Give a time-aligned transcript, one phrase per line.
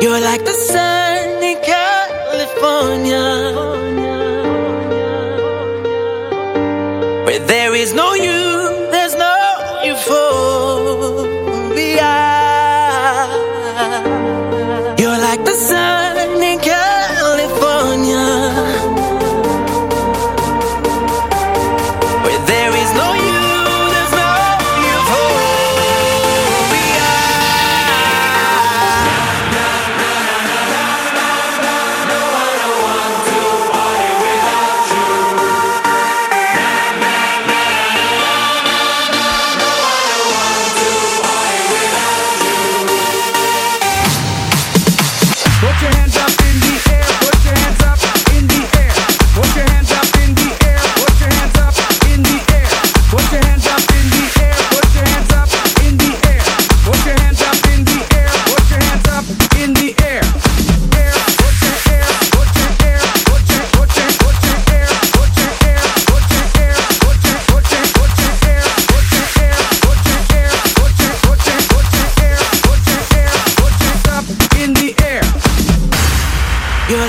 [0.00, 3.26] You're like the sun in California,
[7.26, 9.34] where there is no you, there's no
[9.84, 10.38] euphoria.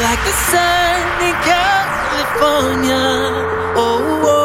[0.10, 3.06] like the sun in California.
[3.78, 4.22] Oh.
[4.26, 4.39] oh.